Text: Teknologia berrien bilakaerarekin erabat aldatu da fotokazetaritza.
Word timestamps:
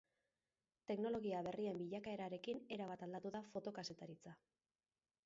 Teknologia 0.91 1.41
berrien 1.49 1.77
bilakaerarekin 1.81 2.63
erabat 2.79 3.05
aldatu 3.09 3.33
da 3.37 3.43
fotokazetaritza. 3.53 4.35